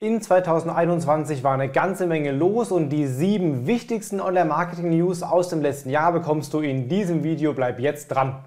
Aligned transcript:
In 0.00 0.20
2021 0.20 1.44
war 1.44 1.54
eine 1.54 1.70
ganze 1.70 2.08
Menge 2.08 2.32
los 2.32 2.72
und 2.72 2.90
die 2.90 3.06
sieben 3.06 3.68
wichtigsten 3.68 4.20
Online-Marketing-News 4.20 5.22
aus 5.22 5.50
dem 5.50 5.62
letzten 5.62 5.88
Jahr 5.88 6.12
bekommst 6.12 6.52
du 6.52 6.58
in 6.58 6.88
diesem 6.88 7.22
Video. 7.22 7.54
Bleib 7.54 7.78
jetzt 7.78 8.08
dran! 8.08 8.44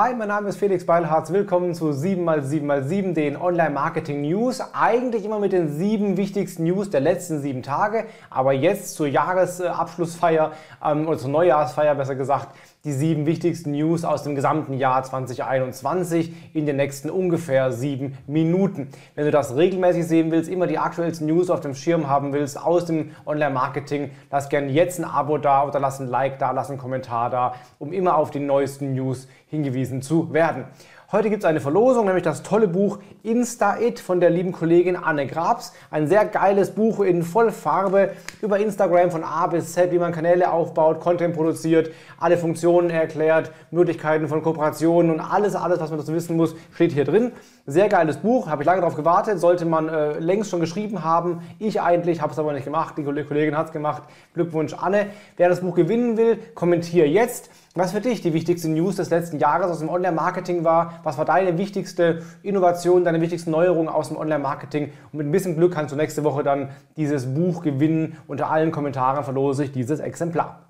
Hi, 0.00 0.14
mein 0.14 0.28
Name 0.28 0.48
ist 0.48 0.58
Felix 0.58 0.86
Beilharz. 0.86 1.32
Willkommen 1.32 1.74
zu 1.74 1.86
7x7x7, 1.86 3.14
den 3.14 3.36
Online-Marketing 3.36 4.20
News. 4.22 4.62
Eigentlich 4.72 5.24
immer 5.24 5.40
mit 5.40 5.50
den 5.52 5.76
sieben 5.76 6.16
wichtigsten 6.16 6.62
News 6.62 6.88
der 6.90 7.00
letzten 7.00 7.40
sieben 7.40 7.64
Tage, 7.64 8.04
aber 8.30 8.52
jetzt 8.52 8.94
zur 8.94 9.08
Jahresabschlussfeier 9.08 10.52
ähm, 10.84 11.08
oder 11.08 11.18
zur 11.18 11.30
Neujahrsfeier 11.30 11.96
besser 11.96 12.14
gesagt, 12.14 12.54
die 12.84 12.92
sieben 12.92 13.26
wichtigsten 13.26 13.72
News 13.72 14.04
aus 14.04 14.22
dem 14.22 14.36
gesamten 14.36 14.74
Jahr 14.74 15.02
2021 15.02 16.54
in 16.54 16.64
den 16.64 16.76
nächsten 16.76 17.10
ungefähr 17.10 17.72
sieben 17.72 18.16
Minuten. 18.28 18.90
Wenn 19.16 19.24
du 19.24 19.32
das 19.32 19.56
regelmäßig 19.56 20.06
sehen 20.06 20.30
willst, 20.30 20.48
immer 20.48 20.68
die 20.68 20.78
aktuellsten 20.78 21.26
News 21.26 21.50
auf 21.50 21.58
dem 21.58 21.74
Schirm 21.74 22.08
haben 22.08 22.32
willst 22.32 22.56
aus 22.56 22.84
dem 22.84 23.10
Online-Marketing, 23.26 24.12
lass 24.30 24.48
gerne 24.48 24.70
jetzt 24.70 25.00
ein 25.00 25.04
Abo 25.04 25.38
da 25.38 25.66
oder 25.66 25.80
lass 25.80 25.98
ein 25.98 26.06
Like 26.06 26.38
da, 26.38 26.52
lass 26.52 26.70
einen 26.70 26.78
Kommentar 26.78 27.30
da, 27.30 27.56
um 27.80 27.92
immer 27.92 28.16
auf 28.16 28.30
die 28.30 28.38
neuesten 28.38 28.94
News 28.94 29.26
hingewiesen 29.48 29.87
zu 30.02 30.32
werden. 30.32 30.66
Heute 31.10 31.30
gibt 31.30 31.42
es 31.42 31.48
eine 31.48 31.62
Verlosung, 31.62 32.04
nämlich 32.04 32.22
das 32.22 32.42
tolle 32.42 32.68
Buch 32.68 32.98
Insta-It 33.22 33.98
von 33.98 34.20
der 34.20 34.28
lieben 34.28 34.52
Kollegin 34.52 34.94
Anne 34.94 35.26
Grabs. 35.26 35.72
Ein 35.90 36.06
sehr 36.06 36.26
geiles 36.26 36.72
Buch 36.72 37.00
in 37.00 37.22
Vollfarbe 37.22 38.10
über 38.42 38.58
Instagram 38.58 39.10
von 39.10 39.24
A 39.24 39.46
bis 39.46 39.72
Z, 39.72 39.90
wie 39.90 39.98
man 39.98 40.12
Kanäle 40.12 40.52
aufbaut, 40.52 41.00
Content 41.00 41.34
produziert, 41.34 41.90
alle 42.20 42.36
Funktionen 42.36 42.90
erklärt, 42.90 43.52
Möglichkeiten 43.70 44.28
von 44.28 44.42
Kooperationen 44.42 45.10
und 45.10 45.20
alles, 45.20 45.54
alles, 45.54 45.80
was 45.80 45.88
man 45.88 45.98
dazu 45.98 46.12
wissen 46.12 46.36
muss, 46.36 46.54
steht 46.74 46.92
hier 46.92 47.06
drin. 47.06 47.32
Sehr 47.64 47.88
geiles 47.88 48.18
Buch, 48.18 48.46
habe 48.46 48.62
ich 48.62 48.66
lange 48.66 48.82
darauf 48.82 48.94
gewartet, 48.94 49.40
sollte 49.40 49.64
man 49.64 49.88
äh, 49.88 50.18
längst 50.18 50.50
schon 50.50 50.60
geschrieben 50.60 51.04
haben. 51.04 51.40
Ich 51.58 51.80
eigentlich, 51.80 52.20
habe 52.20 52.32
es 52.32 52.38
aber 52.38 52.52
nicht 52.52 52.64
gemacht, 52.64 52.96
die 52.98 53.04
Kollegin 53.04 53.56
hat 53.56 53.68
es 53.68 53.72
gemacht. 53.72 54.02
Glückwunsch 54.34 54.74
Anne. 54.74 55.06
Wer 55.38 55.48
das 55.48 55.62
Buch 55.62 55.74
gewinnen 55.74 56.18
will, 56.18 56.38
kommentiere 56.54 57.06
jetzt. 57.06 57.48
Was 57.78 57.92
für 57.92 58.00
dich 58.00 58.20
die 58.22 58.32
wichtigste 58.32 58.68
News 58.68 58.96
des 58.96 59.08
letzten 59.10 59.38
Jahres 59.38 59.70
aus 59.70 59.78
dem 59.78 59.88
Online-Marketing 59.88 60.64
war? 60.64 60.98
Was 61.04 61.16
war 61.16 61.24
deine 61.24 61.58
wichtigste 61.58 62.24
Innovation, 62.42 63.04
deine 63.04 63.20
wichtigsten 63.20 63.52
Neuerungen 63.52 63.88
aus 63.88 64.08
dem 64.08 64.16
Online-Marketing? 64.16 64.90
Und 65.12 65.18
mit 65.18 65.28
ein 65.28 65.30
bisschen 65.30 65.54
Glück 65.54 65.74
kannst 65.74 65.92
du 65.92 65.96
nächste 65.96 66.24
Woche 66.24 66.42
dann 66.42 66.70
dieses 66.96 67.32
Buch 67.32 67.62
gewinnen. 67.62 68.16
Unter 68.26 68.50
allen 68.50 68.72
Kommentaren 68.72 69.22
verlose 69.22 69.62
ich 69.62 69.70
dieses 69.70 70.00
Exemplar. 70.00 70.67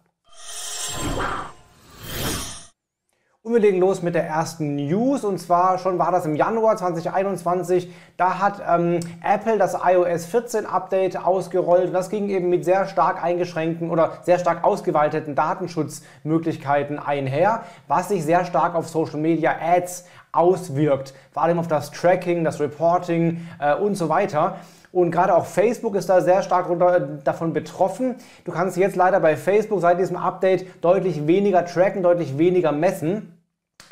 Und 3.44 3.53
wir 3.53 3.61
legen 3.61 3.78
los 3.78 4.03
mit 4.03 4.17
der 4.17 4.27
ersten 4.27 4.75
News 4.75 5.22
und 5.22 5.39
zwar 5.39 5.78
schon 5.78 5.97
war 5.97 6.11
das 6.11 6.27
im 6.27 6.34
Januar 6.34 6.77
2021. 6.77 7.89
Da 8.17 8.41
hat 8.41 8.61
ähm, 8.69 8.98
Apple 9.22 9.58
das 9.58 9.77
iOS 9.81 10.27
14 10.27 10.67
Update 10.67 11.17
ausgerollt. 11.25 11.94
Das 11.94 12.11
ging 12.11 12.31
eben 12.31 12.48
mit 12.48 12.64
sehr 12.64 12.86
stark 12.89 13.22
eingeschränkten 13.22 13.91
oder 13.91 14.19
sehr 14.22 14.41
stark 14.41 14.64
ausgeweiteten 14.64 15.36
Datenschutzmöglichkeiten 15.36 16.98
einher, 16.98 17.62
was 17.86 18.09
sich 18.09 18.25
sehr 18.25 18.44
stark 18.44 18.75
auf 18.75 18.89
Social 18.89 19.20
Media 19.20 19.55
Ads 19.62 20.06
auswirkt. 20.33 21.15
Vor 21.33 21.43
allem 21.43 21.59
auf 21.59 21.69
das 21.69 21.91
Tracking, 21.91 22.45
das 22.45 22.61
Reporting 22.61 23.47
äh, 23.59 23.75
und 23.75 23.95
so 23.95 24.09
weiter. 24.09 24.57
Und 24.91 25.11
gerade 25.11 25.34
auch 25.34 25.45
Facebook 25.45 25.95
ist 25.95 26.09
da 26.09 26.21
sehr 26.21 26.43
stark 26.43 26.69
runter, 26.69 27.01
davon 27.01 27.53
betroffen. 27.53 28.17
Du 28.45 28.53
kannst 28.53 28.77
jetzt 28.77 28.97
leider 28.97 29.21
bei 29.21 29.37
Facebook 29.37 29.81
seit 29.81 29.99
diesem 29.99 30.17
Update 30.17 30.83
deutlich 30.83 31.27
weniger 31.27 31.65
tracken, 31.65 32.03
deutlich 32.03 32.39
weniger 32.39 32.73
messen. 32.73 33.38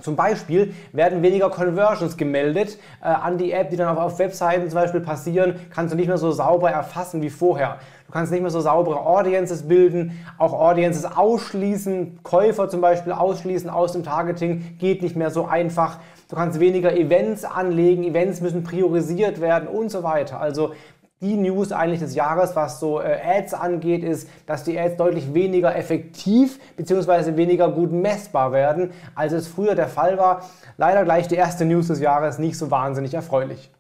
Zum 0.03 0.15
Beispiel 0.15 0.75
werden 0.93 1.23
weniger 1.23 1.49
Conversions 1.49 2.17
gemeldet 2.19 2.79
äh, 3.03 3.07
an 3.07 3.39
die 3.39 3.53
App, 3.53 3.71
die 3.71 3.77
dann 3.77 3.89
auf, 3.89 3.99
auf 3.99 4.19
Webseiten 4.19 4.69
zum 4.69 4.79
Beispiel 4.79 5.01
passieren, 5.01 5.57
kannst 5.75 5.93
du 5.93 5.97
nicht 5.97 6.07
mehr 6.07 6.19
so 6.19 6.31
sauber 6.33 6.71
erfassen 6.71 7.23
wie 7.23 7.31
vorher. 7.31 7.79
Du 8.07 8.13
kannst 8.13 8.31
nicht 8.31 8.43
mehr 8.43 8.51
so 8.51 8.61
saubere 8.61 9.01
Audiences 9.01 9.67
bilden, 9.67 10.23
auch 10.39 10.53
Audiences 10.53 11.05
ausschließen, 11.05 12.21
Käufer 12.23 12.69
zum 12.69 12.81
Beispiel 12.81 13.13
ausschließen 13.13 13.71
aus 13.71 13.93
dem 13.93 14.05
Targeting, 14.05 14.77
geht 14.79 15.03
nicht 15.03 15.17
mehr 15.17 15.31
so 15.31 15.47
einfach. 15.47 15.99
Du 16.29 16.37
kannst 16.37 16.61
weniger 16.61 16.95
Events 16.95 17.45
anlegen, 17.45 18.05
Events 18.05 18.41
müssen 18.41 18.65
priorisiert 18.65 19.41
werden 19.41 19.67
und 19.67 19.91
so 19.91 20.03
weiter. 20.03 20.41
Also 20.41 20.73
die 21.21 21.37
News 21.37 21.73
eigentlich 21.73 22.01
des 22.01 22.15
Jahres, 22.15 22.55
was 22.55 22.79
so 22.79 23.01
äh, 23.01 23.19
Ads 23.25 23.55
angeht, 23.55 24.05
ist, 24.05 24.29
dass 24.47 24.65
die 24.65 24.79
Ads 24.79 24.97
deutlich 24.97 25.33
weniger 25.33 25.75
effektiv 25.75 26.59
bzw. 26.77 27.37
weniger 27.37 27.71
gut 27.71 27.91
messbar 27.91 28.53
werden, 28.53 28.91
als 29.15 29.33
es 29.33 29.49
früher 29.49 29.75
der 29.75 29.89
Fall 29.89 30.19
war. 30.19 30.43
Leider 30.77 31.05
gleich 31.05 31.27
die 31.29 31.37
erste 31.37 31.65
News 31.65 31.89
des 31.89 32.01
Jahres 32.01 32.39
nicht 32.39 32.59
so 32.59 32.71
wahnsinnig 32.71 33.15
erfreulich. 33.15 33.71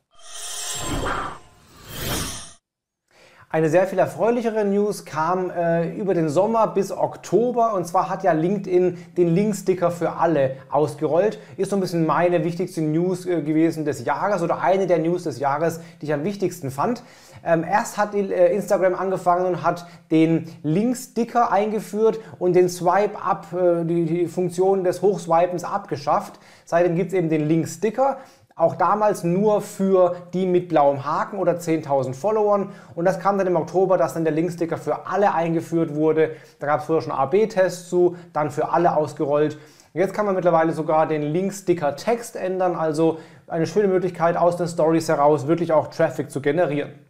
Eine 3.56 3.70
sehr 3.70 3.86
viel 3.86 3.98
erfreulichere 3.98 4.66
News 4.66 5.06
kam 5.06 5.48
äh, 5.48 5.88
über 5.96 6.12
den 6.12 6.28
Sommer 6.28 6.66
bis 6.66 6.92
Oktober 6.92 7.72
und 7.72 7.86
zwar 7.86 8.10
hat 8.10 8.22
ja 8.22 8.32
LinkedIn 8.32 8.98
den 9.16 9.34
Linksticker 9.34 9.90
für 9.90 10.12
alle 10.18 10.56
ausgerollt. 10.70 11.38
Ist 11.56 11.70
so 11.70 11.76
ein 11.78 11.80
bisschen 11.80 12.04
meine 12.04 12.44
wichtigste 12.44 12.82
News 12.82 13.24
äh, 13.24 13.40
gewesen 13.40 13.86
des 13.86 14.04
Jahres 14.04 14.42
oder 14.42 14.60
eine 14.60 14.86
der 14.86 14.98
News 14.98 15.22
des 15.22 15.38
Jahres, 15.38 15.80
die 16.02 16.04
ich 16.04 16.12
am 16.12 16.22
wichtigsten 16.22 16.70
fand. 16.70 17.02
Ähm, 17.42 17.64
erst 17.64 17.96
hat 17.96 18.14
äh, 18.14 18.52
Instagram 18.52 18.94
angefangen 18.94 19.46
und 19.46 19.62
hat 19.62 19.86
den 20.10 20.50
Linksticker 20.62 21.50
eingeführt 21.50 22.20
und 22.38 22.54
den 22.56 22.68
Swipe-Up, 22.68 23.46
äh, 23.54 23.84
die, 23.86 24.04
die 24.04 24.26
Funktion 24.26 24.84
des 24.84 25.00
Hochswipens 25.00 25.64
abgeschafft. 25.64 26.38
Seitdem 26.66 26.94
gibt 26.94 27.12
es 27.12 27.14
eben 27.14 27.30
den 27.30 27.48
Linksticker. 27.48 28.18
Auch 28.58 28.74
damals 28.74 29.22
nur 29.22 29.60
für 29.60 30.16
die 30.32 30.46
mit 30.46 30.70
blauem 30.70 31.04
Haken 31.04 31.38
oder 31.38 31.56
10.000 31.56 32.14
Followern. 32.14 32.70
Und 32.94 33.04
das 33.04 33.20
kam 33.20 33.36
dann 33.36 33.46
im 33.46 33.56
Oktober, 33.56 33.98
dass 33.98 34.14
dann 34.14 34.24
der 34.24 34.32
Linksticker 34.32 34.78
für 34.78 35.06
alle 35.06 35.34
eingeführt 35.34 35.94
wurde. 35.94 36.36
Da 36.58 36.66
gab 36.66 36.80
es 36.80 36.86
früher 36.86 37.02
schon 37.02 37.12
AB-Tests 37.12 37.90
zu, 37.90 38.16
dann 38.32 38.50
für 38.50 38.70
alle 38.70 38.96
ausgerollt. 38.96 39.58
Jetzt 39.92 40.14
kann 40.14 40.24
man 40.24 40.34
mittlerweile 40.34 40.72
sogar 40.72 41.06
den 41.06 41.20
Linksticker 41.20 41.96
Text 41.96 42.34
ändern, 42.34 42.76
also 42.76 43.18
eine 43.46 43.66
schöne 43.66 43.88
Möglichkeit 43.88 44.38
aus 44.38 44.56
den 44.56 44.68
Stories 44.68 45.10
heraus 45.10 45.46
wirklich 45.46 45.74
auch 45.74 45.88
Traffic 45.88 46.30
zu 46.30 46.40
generieren. 46.40 47.05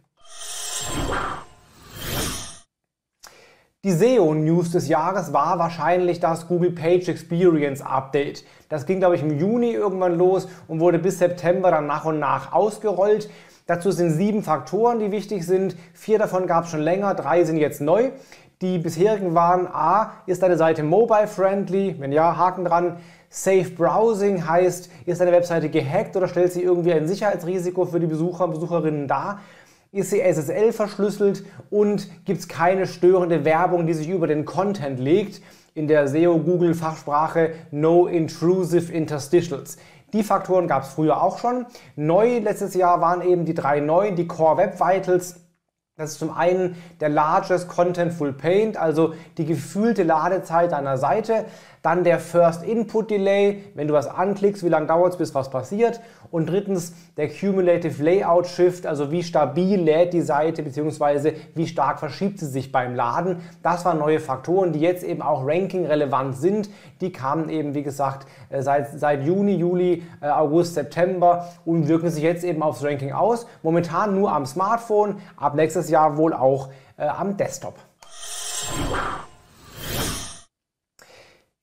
Die 3.85 3.91
SEO-News 3.91 4.71
des 4.71 4.87
Jahres 4.87 5.33
war 5.33 5.59
wahrscheinlich 5.59 6.19
das 6.19 6.47
Google 6.47 6.71
Page 6.71 7.07
Experience 7.09 7.83
Update. 7.83 8.43
Das 8.69 8.87
ging, 8.87 8.97
glaube 8.97 9.15
ich, 9.15 9.21
im 9.21 9.37
Juni 9.37 9.69
irgendwann 9.71 10.17
los 10.17 10.47
und 10.67 10.79
wurde 10.79 10.97
bis 10.97 11.19
September 11.19 11.69
dann 11.69 11.85
nach 11.85 12.03
und 12.03 12.17
nach 12.17 12.53
ausgerollt. 12.53 13.29
Dazu 13.67 13.91
sind 13.91 14.09
sieben 14.09 14.41
Faktoren, 14.41 14.97
die 14.97 15.11
wichtig 15.11 15.45
sind. 15.45 15.75
Vier 15.93 16.17
davon 16.17 16.47
gab 16.47 16.63
es 16.63 16.71
schon 16.71 16.79
länger, 16.79 17.13
drei 17.13 17.43
sind 17.43 17.57
jetzt 17.57 17.79
neu. 17.79 18.09
Die 18.63 18.79
bisherigen 18.79 19.35
waren 19.35 19.67
A, 19.67 20.13
ist 20.25 20.41
deine 20.41 20.57
Seite 20.57 20.81
mobile-friendly? 20.81 21.97
Wenn 21.99 22.11
ja, 22.11 22.35
Haken 22.35 22.65
dran. 22.65 22.97
Safe 23.29 23.69
Browsing 23.69 24.47
heißt, 24.47 24.89
ist 25.05 25.21
deine 25.21 25.31
Webseite 25.31 25.69
gehackt 25.69 26.17
oder 26.17 26.27
stellt 26.27 26.51
sie 26.51 26.63
irgendwie 26.63 26.93
ein 26.93 27.07
Sicherheitsrisiko 27.07 27.85
für 27.85 27.99
die 27.99 28.07
Besucher 28.07 28.45
und 28.45 28.53
Besucherinnen 28.53 29.07
dar? 29.07 29.41
Ist 29.91 30.09
sie 30.09 30.21
SSL 30.21 30.73
verschlüsselt 30.73 31.43
und 31.69 32.09
gibt 32.25 32.39
es 32.39 32.47
keine 32.47 32.87
störende 32.87 33.45
Werbung, 33.45 33.87
die 33.87 33.93
sich 33.93 34.09
über 34.09 34.27
den 34.27 34.45
Content 34.45 34.99
legt. 34.99 35.41
In 35.73 35.87
der 35.87 36.07
SEO-Google-Fachsprache 36.07 37.51
No 37.69 38.07
Intrusive 38.07 38.91
Interstitials. 38.91 39.77
Die 40.13 40.23
Faktoren 40.23 40.67
gab 40.67 40.83
es 40.83 40.89
früher 40.89 41.21
auch 41.21 41.37
schon. 41.37 41.65
Neu 41.95 42.39
letztes 42.39 42.73
Jahr 42.73 43.01
waren 43.01 43.21
eben 43.21 43.45
die 43.45 43.53
drei 43.53 43.79
neuen, 43.79 44.15
die 44.15 44.27
Core 44.27 44.57
Web 44.57 44.79
Vitals. 44.79 45.41
Das 45.97 46.11
ist 46.11 46.19
zum 46.19 46.31
einen 46.31 46.77
der 46.99 47.09
Largest 47.09 47.67
Contentful 47.67 48.31
Paint, 48.33 48.77
also 48.77 49.15
die 49.37 49.45
gefühlte 49.45 50.03
Ladezeit 50.03 50.71
einer 50.71 50.97
Seite. 50.97 51.45
Dann 51.81 52.03
der 52.03 52.19
First 52.19 52.63
Input 52.63 53.11
Delay, 53.11 53.63
wenn 53.75 53.87
du 53.87 53.93
was 53.93 54.07
anklickst, 54.07 54.63
wie 54.63 54.69
lange 54.69 54.87
dauert 54.87 55.13
es, 55.13 55.17
bis 55.17 55.35
was 55.35 55.49
passiert. 55.49 56.01
Und 56.31 56.49
drittens 56.49 56.93
der 57.15 57.29
Cumulative 57.29 58.03
Layout 58.03 58.47
Shift, 58.47 58.85
also 58.85 59.11
wie 59.11 59.23
stabil 59.23 59.79
lädt 59.79 60.13
die 60.13 60.21
Seite 60.21 60.63
bzw. 60.63 61.33
wie 61.55 61.67
stark 61.67 61.99
verschiebt 61.99 62.39
sie 62.39 62.47
sich 62.47 62.71
beim 62.71 62.95
Laden. 62.95 63.37
Das 63.63 63.85
waren 63.85 63.99
neue 63.99 64.19
Faktoren, 64.19 64.73
die 64.73 64.79
jetzt 64.79 65.03
eben 65.03 65.21
auch 65.21 65.45
Ranking 65.45 65.85
relevant 65.85 66.35
sind. 66.35 66.69
Die 67.01 67.11
kamen 67.11 67.49
eben, 67.49 67.73
wie 67.73 67.83
gesagt, 67.83 68.27
äh, 68.49 68.61
seit, 68.61 68.99
seit 68.99 69.23
Juni, 69.23 69.55
Juli, 69.55 70.03
äh, 70.21 70.27
August, 70.27 70.73
September 70.73 71.47
und 71.65 71.87
wirken 71.87 72.09
sich 72.09 72.23
jetzt 72.23 72.43
eben 72.43 72.61
aufs 72.61 72.83
Ranking 72.83 73.13
aus. 73.13 73.47
Momentan 73.63 74.15
nur 74.15 74.31
am 74.31 74.45
Smartphone, 74.45 75.17
ab 75.37 75.55
nächstes 75.55 75.89
Jahr 75.89 76.17
wohl 76.17 76.33
auch 76.33 76.69
äh, 76.97 77.05
am 77.07 77.37
Desktop. 77.37 77.75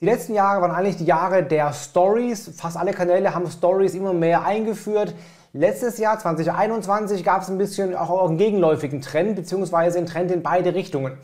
Die 0.01 0.07
letzten 0.07 0.35
Jahre 0.35 0.61
waren 0.61 0.73
eigentlich 0.73 0.97
die 0.97 1.05
Jahre 1.05 1.45
der 1.45 1.73
Stories. 1.73 2.51
Fast 2.57 2.77
alle 2.77 2.93
Kanäle 2.93 3.33
haben 3.33 3.49
Stories 3.49 3.95
immer 3.95 4.13
mehr 4.13 4.45
eingeführt. 4.45 5.15
Letztes 5.53 5.99
Jahr, 5.99 6.19
2021, 6.19 7.23
gab 7.23 7.43
es 7.43 7.49
ein 7.49 7.59
bisschen 7.59 7.95
auch 7.95 8.29
einen 8.29 8.37
gegenläufigen 8.37 9.01
Trend, 9.01 9.37
beziehungsweise 9.37 9.99
einen 9.99 10.09
Trend 10.09 10.33
in 10.33 10.43
beide 10.43 10.75
Richtungen. 10.75 11.17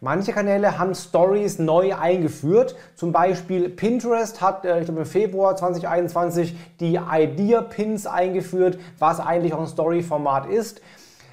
Manche 0.00 0.32
Kanäle 0.32 0.76
haben 0.76 0.96
Stories 0.96 1.60
neu 1.60 1.94
eingeführt. 1.94 2.74
Zum 2.96 3.12
Beispiel 3.12 3.68
Pinterest 3.68 4.40
hat, 4.40 4.64
äh, 4.64 4.80
ich 4.80 4.86
glaube 4.86 5.02
im 5.02 5.06
Februar 5.06 5.56
2021 5.56 6.56
die 6.80 6.96
Idea 6.96 7.62
Pins 7.62 8.08
eingeführt, 8.08 8.76
was 8.98 9.20
eigentlich 9.20 9.54
auch 9.54 9.60
ein 9.60 9.68
Story-Format 9.68 10.50
ist. 10.50 10.80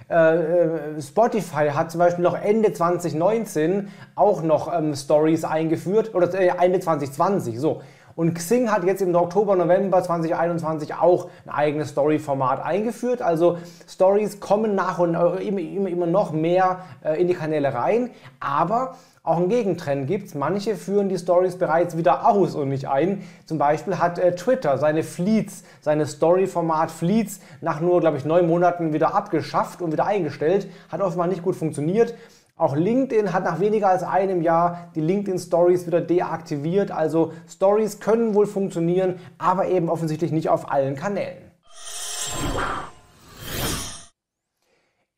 Äh, 0.09 0.35
äh, 0.35 1.01
Spotify 1.01 1.69
hat 1.69 1.91
zum 1.91 1.99
Beispiel 1.99 2.23
noch 2.23 2.39
Ende 2.39 2.73
2019 2.73 3.89
auch 4.15 4.41
noch 4.41 4.73
ähm, 4.73 4.95
Stories 4.95 5.43
eingeführt 5.43 6.13
oder 6.13 6.33
äh, 6.33 6.51
Ende 6.59 6.79
2020 6.79 7.59
so. 7.59 7.81
Und 8.15 8.35
Xing 8.35 8.71
hat 8.71 8.83
jetzt 8.83 9.01
im 9.01 9.15
Oktober, 9.15 9.55
November 9.55 10.03
2021 10.03 10.93
auch 10.93 11.29
ein 11.45 11.49
eigenes 11.49 11.89
Story-Format 11.89 12.63
eingeführt. 12.63 13.21
Also 13.23 13.57
Stories 13.87 14.39
kommen 14.39 14.75
nach 14.75 14.99
und 14.99 15.15
äh, 15.15 15.47
immer, 15.47 15.89
immer, 15.89 16.05
noch 16.05 16.31
mehr 16.31 16.81
äh, 17.03 17.19
in 17.19 17.27
die 17.27 17.33
Kanäle 17.33 17.73
rein. 17.73 18.11
Aber 18.39 18.95
auch 19.25 19.37
einen 19.37 19.47
Gegentrend 19.47 20.07
gibt 20.07 20.27
es. 20.27 20.35
Manche 20.35 20.75
führen 20.75 21.07
die 21.07 21.17
Stories 21.17 21.57
bereits 21.57 21.95
wieder 21.95 22.27
aus 22.27 22.55
und 22.55 22.67
nicht 22.67 22.89
ein. 22.89 23.23
Zum 23.45 23.57
Beispiel 23.57 23.97
hat 23.97 24.19
äh, 24.19 24.35
Twitter 24.35 24.77
seine 24.77 25.01
Fleets, 25.01 25.63
seine 25.79 26.05
Story-Format 26.05 26.91
Fleets 26.91 27.39
nach 27.61 27.79
nur, 27.79 28.01
glaube 28.01 28.17
ich, 28.17 28.25
neun 28.25 28.45
Monaten 28.45 28.91
wieder 28.91 29.15
abgeschafft 29.15 29.81
und 29.81 29.93
wieder 29.93 30.05
eingestellt. 30.05 30.67
Hat 30.89 30.99
offenbar 30.99 31.27
nicht 31.27 31.41
gut 31.41 31.55
funktioniert. 31.55 32.13
Auch 32.57 32.75
LinkedIn 32.75 33.31
hat 33.31 33.45
nach 33.45 33.61
weniger 33.61 33.87
als 33.87 34.03
einem 34.03 34.41
Jahr 34.41 34.89
die 34.93 35.01
LinkedIn 35.01 35.39
Stories 35.39 35.87
wieder 35.87 36.01
deaktiviert. 36.01 36.91
Also 36.91 37.31
Stories 37.47 38.01
können 38.01 38.35
wohl 38.35 38.45
funktionieren, 38.45 39.15
aber 39.37 39.69
eben 39.69 39.89
offensichtlich 39.89 40.33
nicht 40.33 40.49
auf 40.49 40.69
allen 40.69 40.95
Kanälen. 40.95 41.52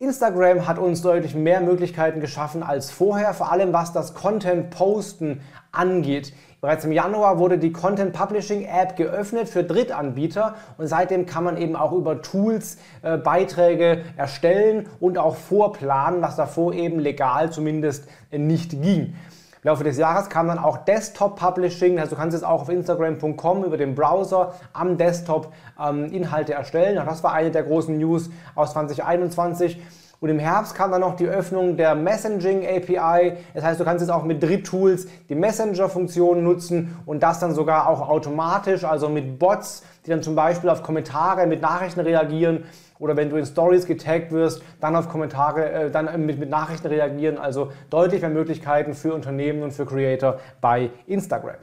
Instagram 0.06 0.68
hat 0.68 0.78
uns 0.78 1.02
deutlich 1.02 1.34
mehr 1.34 1.62
Möglichkeiten 1.62 2.20
geschaffen 2.20 2.62
als 2.62 2.92
vorher, 2.92 3.34
vor 3.34 3.52
allem 3.52 3.74
was 3.74 3.92
das 3.92 4.14
Content 4.14 4.70
Posten 4.70 5.42
angeht. 5.72 6.32
Bereits 6.62 6.86
im 6.86 6.92
Januar 6.92 7.40
wurde 7.40 7.58
die 7.58 7.72
Content 7.72 8.14
Publishing 8.14 8.66
App 8.66 8.98
geöffnet 8.98 9.50
für 9.50 9.64
Drittanbieter 9.64 10.54
und 10.78 10.86
seitdem 10.86 11.26
kann 11.26 11.44
man 11.44 11.58
eben 11.58 11.76
auch 11.76 11.92
über 11.92 12.22
Tools 12.22 12.78
äh, 13.02 13.18
Beiträge 13.18 14.04
erstellen 14.16 14.88
und 15.00 15.18
auch 15.18 15.38
vorplanen, 15.38 16.22
was 16.22 16.36
davor 16.36 16.74
eben 16.74 17.00
legal 17.00 17.52
zumindest 17.52 18.08
nicht 18.32 18.80
ging. 18.80 19.16
Im 19.66 19.70
Laufe 19.70 19.84
des 19.84 19.98
Jahres 19.98 20.30
kam 20.30 20.48
dann 20.48 20.60
auch 20.60 20.78
Desktop 20.78 21.40
Publishing, 21.40 21.98
also 21.98 22.12
du 22.12 22.22
kannst 22.22 22.36
jetzt 22.36 22.44
auch 22.44 22.62
auf 22.62 22.70
Instagram.com 22.70 23.64
über 23.64 23.78
den 23.78 23.96
Browser 23.96 24.54
am 24.74 24.96
Desktop 24.96 25.52
ähm, 25.84 26.06
Inhalte 26.14 26.54
erstellen. 26.54 27.04
das 27.04 27.24
war 27.24 27.34
eine 27.34 27.50
der 27.50 27.64
großen 27.64 27.98
News 27.98 28.30
aus 28.54 28.74
2021. 28.74 29.82
Und 30.20 30.30
im 30.30 30.40
Herbst 30.40 30.76
kam 30.76 30.92
dann 30.92 31.02
noch 31.02 31.16
die 31.16 31.28
Öffnung 31.28 31.78
der 31.78 31.96
Messaging 31.96 32.66
API. 32.66 33.38
Das 33.54 33.64
heißt, 33.64 33.80
du 33.80 33.84
kannst 33.84 34.02
jetzt 34.02 34.12
auch 34.12 34.24
mit 34.24 34.42
Dritttools 34.42 35.08
die 35.30 35.36
Messenger-Funktion 35.36 36.44
nutzen 36.44 36.98
und 37.06 37.22
das 37.22 37.40
dann 37.40 37.54
sogar 37.54 37.90
auch 37.90 38.08
automatisch, 38.10 38.84
also 38.84 39.10
mit 39.10 39.40
Bots, 39.40 39.84
die 40.06 40.10
dann 40.10 40.24
zum 40.24 40.36
Beispiel 40.36 40.70
auf 40.70 40.84
Kommentare 40.84 41.48
mit 41.48 41.62
Nachrichten 41.62 42.00
reagieren 42.00 42.66
oder 43.00 43.18
wenn 43.18 43.30
du 43.30 43.36
in 43.36 43.46
Stories 43.46 43.86
getaggt 43.86 44.32
wirst, 44.32 44.62
dann 44.80 44.96
auf 44.96 45.10
Kommentare, 45.10 45.72
äh, 45.72 45.92
dann 45.92 46.26
mit, 46.26 46.40
mit 46.40 46.50
Nachrichten 46.50 46.88
reagieren. 46.88 47.38
Also 47.38 47.72
deutlich 47.90 48.22
mehr 48.22 48.30
Möglichkeiten 48.30 48.94
für 48.94 49.14
Unternehmen 49.14 49.64
und 49.64 49.72
für 49.72 49.86
Creator 49.86 50.40
bei 50.62 50.92
Instagram. 51.08 51.56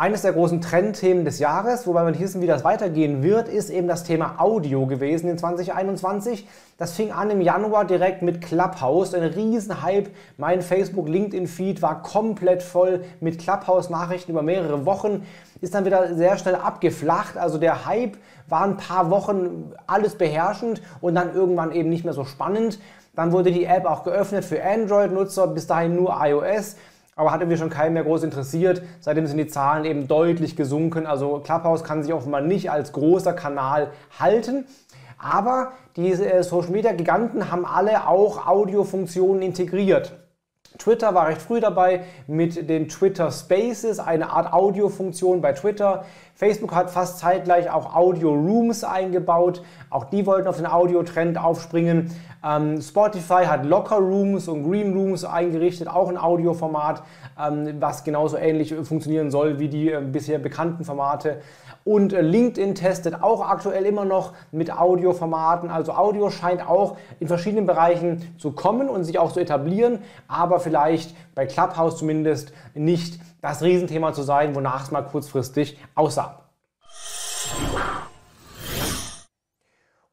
Eines 0.00 0.22
der 0.22 0.32
großen 0.32 0.60
Trendthemen 0.60 1.24
des 1.24 1.40
Jahres, 1.40 1.84
wobei 1.84 2.08
nicht 2.08 2.20
wissen, 2.20 2.40
wie 2.40 2.46
das 2.46 2.62
weitergehen 2.62 3.24
wird, 3.24 3.48
ist 3.48 3.68
eben 3.68 3.88
das 3.88 4.04
Thema 4.04 4.36
Audio 4.38 4.86
gewesen 4.86 5.28
in 5.28 5.36
2021. 5.36 6.46
Das 6.76 6.92
fing 6.92 7.10
an 7.10 7.30
im 7.30 7.40
Januar 7.40 7.84
direkt 7.84 8.22
mit 8.22 8.40
Clubhouse, 8.40 9.12
ein 9.12 9.24
Riesenhype. 9.24 10.10
Mein 10.36 10.62
Facebook-LinkedIn-Feed 10.62 11.82
war 11.82 12.00
komplett 12.00 12.62
voll 12.62 13.02
mit 13.18 13.40
Clubhouse-Nachrichten 13.40 14.30
über 14.30 14.42
mehrere 14.42 14.86
Wochen. 14.86 15.26
Ist 15.60 15.74
dann 15.74 15.84
wieder 15.84 16.14
sehr 16.14 16.38
schnell 16.38 16.54
abgeflacht. 16.54 17.36
Also 17.36 17.58
der 17.58 17.84
Hype 17.84 18.18
war 18.46 18.62
ein 18.62 18.76
paar 18.76 19.10
Wochen 19.10 19.72
alles 19.88 20.14
beherrschend 20.14 20.80
und 21.00 21.16
dann 21.16 21.34
irgendwann 21.34 21.72
eben 21.72 21.88
nicht 21.88 22.04
mehr 22.04 22.14
so 22.14 22.24
spannend. 22.24 22.78
Dann 23.16 23.32
wurde 23.32 23.50
die 23.50 23.64
App 23.64 23.84
auch 23.84 24.04
geöffnet 24.04 24.44
für 24.44 24.62
Android-Nutzer, 24.62 25.48
bis 25.48 25.66
dahin 25.66 25.96
nur 25.96 26.16
iOS 26.22 26.76
aber 27.18 27.32
hat 27.32 27.40
irgendwie 27.40 27.58
schon 27.58 27.68
keinen 27.68 27.94
mehr 27.94 28.04
groß 28.04 28.22
interessiert. 28.22 28.80
Seitdem 29.00 29.26
sind 29.26 29.38
die 29.38 29.48
Zahlen 29.48 29.84
eben 29.84 30.06
deutlich 30.06 30.54
gesunken. 30.54 31.04
Also 31.04 31.40
Clubhouse 31.40 31.82
kann 31.82 32.04
sich 32.04 32.12
offenbar 32.12 32.40
nicht 32.42 32.70
als 32.70 32.92
großer 32.92 33.32
Kanal 33.32 33.90
halten. 34.20 34.66
Aber 35.18 35.72
diese 35.96 36.32
äh, 36.32 36.44
Social 36.44 36.70
Media 36.70 36.92
Giganten 36.92 37.50
haben 37.50 37.66
alle 37.66 38.06
auch 38.06 38.46
Audiofunktionen 38.46 39.42
integriert. 39.42 40.12
Twitter 40.78 41.12
war 41.14 41.26
recht 41.26 41.42
früh 41.42 41.60
dabei 41.60 42.04
mit 42.28 42.68
den 42.70 42.88
Twitter 42.88 43.32
Spaces, 43.32 43.98
eine 43.98 44.30
Art 44.30 44.52
Audiofunktion 44.52 45.40
bei 45.40 45.52
Twitter. 45.52 46.04
Facebook 46.34 46.72
hat 46.72 46.88
fast 46.90 47.18
zeitgleich 47.18 47.68
auch 47.68 47.96
Audio 47.96 48.32
Rooms 48.32 48.84
eingebaut. 48.84 49.62
Auch 49.90 50.04
die 50.04 50.24
wollten 50.24 50.46
auf 50.46 50.56
den 50.56 50.66
Audio-Trend 50.66 51.36
aufspringen. 51.36 52.12
Ähm, 52.44 52.80
Spotify 52.80 53.46
hat 53.46 53.66
Locker 53.66 53.96
Rooms 53.96 54.46
und 54.46 54.62
Green 54.62 54.96
Rooms 54.96 55.24
eingerichtet, 55.24 55.88
auch 55.88 56.08
ein 56.08 56.16
Audioformat, 56.16 57.02
ähm, 57.40 57.74
was 57.80 58.04
genauso 58.04 58.36
ähnlich 58.36 58.72
funktionieren 58.72 59.32
soll 59.32 59.58
wie 59.58 59.68
die 59.68 59.90
äh, 59.90 60.00
bisher 60.00 60.38
bekannten 60.38 60.84
Formate. 60.84 61.40
Und 61.84 62.12
äh, 62.12 62.20
LinkedIn 62.20 62.74
testet 62.74 63.22
auch 63.22 63.40
aktuell 63.40 63.86
immer 63.86 64.04
noch 64.04 64.34
mit 64.52 64.70
Audioformaten. 64.70 65.70
Also 65.70 65.92
Audio 65.92 66.30
scheint 66.30 66.68
auch 66.68 66.96
in 67.18 67.26
verschiedenen 67.26 67.66
Bereichen 67.66 68.34
zu 68.38 68.52
kommen 68.52 68.88
und 68.88 69.04
sich 69.04 69.18
auch 69.18 69.32
zu 69.32 69.40
etablieren, 69.40 69.98
aber 70.28 70.60
vielleicht 70.68 71.16
bei 71.34 71.46
Clubhouse 71.46 71.96
zumindest 71.96 72.52
nicht 72.74 73.18
das 73.40 73.62
Riesenthema 73.62 74.12
zu 74.12 74.22
sein, 74.22 74.54
wonach 74.54 74.84
es 74.84 74.90
mal 74.90 75.02
kurzfristig 75.02 75.78
aussah. 75.94 76.42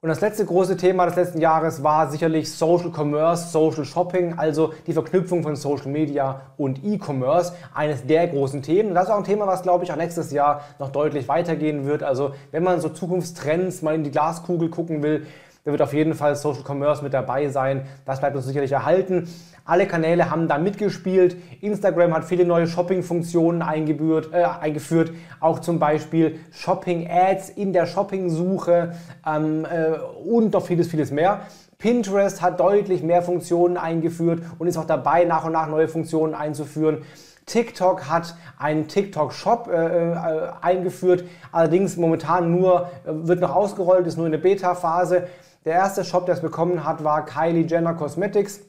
Und 0.05 0.09
das 0.09 0.21
letzte 0.21 0.45
große 0.45 0.77
Thema 0.77 1.07
des 1.07 1.15
letzten 1.15 1.41
Jahres 1.41 1.81
war 1.81 2.11
sicherlich 2.11 2.53
Social 2.53 2.91
Commerce, 2.95 3.49
Social 3.49 3.83
Shopping, 3.83 4.37
also 4.37 4.71
die 4.85 4.93
Verknüpfung 4.93 5.41
von 5.41 5.55
Social 5.55 5.87
Media 5.87 6.41
und 6.57 6.85
E-Commerce, 6.85 7.53
eines 7.73 8.05
der 8.05 8.27
großen 8.27 8.61
Themen. 8.61 8.93
Das 8.93 9.05
ist 9.05 9.09
auch 9.09 9.17
ein 9.17 9.23
Thema, 9.23 9.47
was, 9.47 9.63
glaube 9.63 9.83
ich, 9.83 9.91
auch 9.91 9.95
nächstes 9.95 10.31
Jahr 10.31 10.61
noch 10.77 10.91
deutlich 10.91 11.27
weitergehen 11.27 11.87
wird. 11.87 12.03
Also 12.03 12.35
wenn 12.51 12.61
man 12.61 12.81
so 12.81 12.89
Zukunftstrends 12.89 13.81
mal 13.81 13.95
in 13.95 14.03
die 14.03 14.11
Glaskugel 14.11 14.69
gucken 14.69 15.01
will, 15.01 15.25
da 15.65 15.71
wird 15.71 15.81
auf 15.81 15.93
jeden 15.93 16.13
Fall 16.13 16.35
Social 16.35 16.61
Commerce 16.63 17.03
mit 17.03 17.15
dabei 17.15 17.49
sein. 17.49 17.87
Das 18.05 18.19
bleibt 18.19 18.35
uns 18.35 18.45
sicherlich 18.45 18.71
erhalten. 18.71 19.27
Alle 19.65 19.87
Kanäle 19.87 20.29
haben 20.29 20.47
da 20.47 20.59
mitgespielt. 20.59 21.37
Instagram 21.59 22.13
hat 22.13 22.23
viele 22.23 22.45
neue 22.45 22.67
Shopping-Funktionen 22.67 23.61
äh, 23.61 24.43
eingeführt. 24.43 25.11
Auch 25.39 25.57
zum 25.57 25.79
Beispiel 25.79 26.39
Shopping-Ads 26.51 27.49
in 27.49 27.73
der 27.73 27.87
Shopping-Suche 27.87 28.93
ähm, 29.25 29.65
äh, 29.65 29.97
und 30.29 30.53
noch 30.53 30.63
vieles, 30.67 30.87
vieles 30.87 31.09
mehr. 31.09 31.39
Pinterest 31.79 32.43
hat 32.43 32.59
deutlich 32.59 33.01
mehr 33.01 33.23
Funktionen 33.23 33.77
eingeführt 33.77 34.43
und 34.59 34.67
ist 34.67 34.77
auch 34.77 34.85
dabei, 34.85 35.25
nach 35.25 35.45
und 35.45 35.53
nach 35.53 35.67
neue 35.67 35.87
Funktionen 35.87 36.35
einzuführen. 36.35 36.99
TikTok 37.45 38.09
hat 38.09 38.35
einen 38.57 38.87
TikTok-Shop 38.87 39.67
äh, 39.67 40.13
äh, 40.13 40.51
eingeführt, 40.61 41.25
allerdings 41.51 41.95
momentan 41.95 42.51
nur, 42.51 42.89
äh, 43.05 43.11
wird 43.11 43.41
noch 43.41 43.55
ausgerollt, 43.55 44.07
ist 44.07 44.17
nur 44.17 44.25
in 44.25 44.31
der 44.31 44.39
Beta-Phase. 44.39 45.27
Der 45.63 45.73
erste 45.73 46.03
Shop, 46.03 46.25
der 46.25 46.35
es 46.35 46.41
bekommen 46.41 46.83
hat, 46.83 47.03
war 47.03 47.25
Kylie 47.25 47.65
Jenner 47.65 47.93
Cosmetics. 47.93 48.61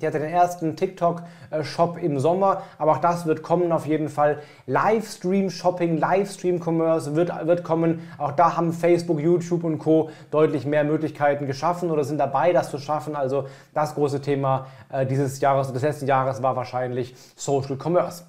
Die 0.00 0.06
hatte 0.06 0.18
den 0.18 0.30
ersten 0.30 0.74
TikTok-Shop 0.74 1.98
im 2.02 2.18
Sommer, 2.18 2.62
aber 2.78 2.92
auch 2.92 2.98
das 2.98 3.26
wird 3.26 3.42
kommen 3.42 3.72
auf 3.72 3.86
jeden 3.86 4.08
Fall. 4.08 4.38
Livestream-Shopping, 4.66 5.98
Livestream-Commerce 5.98 7.14
wird, 7.14 7.46
wird 7.46 7.62
kommen. 7.62 8.00
Auch 8.18 8.32
da 8.32 8.56
haben 8.56 8.72
Facebook, 8.72 9.20
YouTube 9.20 9.64
und 9.64 9.78
Co. 9.78 10.10
deutlich 10.30 10.64
mehr 10.64 10.84
Möglichkeiten 10.84 11.46
geschaffen 11.46 11.90
oder 11.90 12.04
sind 12.04 12.18
dabei, 12.18 12.52
das 12.52 12.70
zu 12.70 12.78
schaffen. 12.78 13.14
Also 13.14 13.46
das 13.74 13.94
große 13.94 14.22
Thema 14.22 14.66
äh, 14.90 15.04
dieses 15.04 15.40
Jahres, 15.40 15.72
des 15.72 15.82
letzten 15.82 16.06
Jahres 16.06 16.42
war 16.42 16.56
wahrscheinlich 16.56 17.14
Social 17.36 17.76
Commerce. 17.76 18.24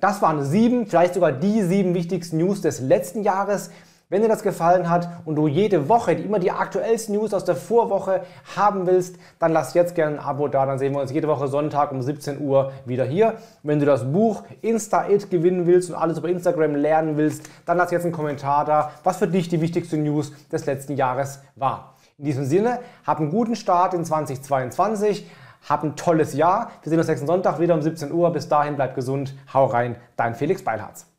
Das 0.00 0.20
waren 0.22 0.42
sieben, 0.42 0.86
vielleicht 0.86 1.14
sogar 1.14 1.32
die 1.32 1.62
sieben 1.62 1.94
wichtigsten 1.94 2.38
News 2.38 2.60
des 2.60 2.80
letzten 2.80 3.22
Jahres. 3.22 3.70
Wenn 4.10 4.20
dir 4.20 4.28
das 4.28 4.42
gefallen 4.42 4.90
hat 4.90 5.08
und 5.24 5.36
du 5.36 5.48
jede 5.48 5.88
Woche 5.88 6.12
immer 6.12 6.38
die 6.38 6.50
aktuellsten 6.50 7.14
News 7.14 7.32
aus 7.32 7.44
der 7.44 7.56
Vorwoche 7.56 8.22
haben 8.54 8.86
willst, 8.86 9.16
dann 9.38 9.52
lass 9.52 9.72
jetzt 9.72 9.94
gerne 9.94 10.18
ein 10.18 10.24
Abo 10.24 10.46
da. 10.48 10.66
Dann 10.66 10.78
sehen 10.78 10.92
wir 10.92 11.00
uns 11.00 11.10
jede 11.10 11.26
Woche 11.26 11.48
Sonntag 11.48 11.90
um 11.90 12.02
17 12.02 12.40
Uhr 12.40 12.72
wieder 12.84 13.04
hier. 13.04 13.34
Wenn 13.62 13.80
du 13.80 13.86
das 13.86 14.12
Buch 14.12 14.42
Insta-It 14.60 15.30
gewinnen 15.30 15.66
willst 15.66 15.88
und 15.90 15.96
alles 15.96 16.18
über 16.18 16.28
Instagram 16.28 16.74
lernen 16.74 17.16
willst, 17.16 17.48
dann 17.64 17.78
lass 17.78 17.90
jetzt 17.92 18.04
einen 18.04 18.12
Kommentar 18.12 18.66
da, 18.66 18.90
was 19.04 19.16
für 19.16 19.26
dich 19.26 19.48
die 19.48 19.62
wichtigste 19.62 19.96
News 19.96 20.32
des 20.52 20.66
letzten 20.66 20.96
Jahres 20.96 21.40
war. 21.56 21.94
In 22.18 22.26
diesem 22.26 22.44
Sinne, 22.44 22.80
hab 23.06 23.20
einen 23.20 23.30
guten 23.30 23.56
Start 23.56 23.94
in 23.94 24.04
2022. 24.04 25.28
Hab 25.68 25.82
ein 25.82 25.96
tolles 25.96 26.34
Jahr. 26.34 26.70
Wir 26.82 26.90
sehen 26.90 26.98
uns 26.98 27.08
nächsten 27.08 27.26
Sonntag 27.26 27.58
wieder 27.58 27.74
um 27.74 27.80
17 27.80 28.12
Uhr. 28.12 28.30
Bis 28.32 28.48
dahin 28.48 28.76
bleib 28.76 28.94
gesund. 28.94 29.34
Hau 29.52 29.64
rein. 29.64 29.96
Dein 30.16 30.34
Felix 30.34 30.62
Beilharz. 30.62 31.13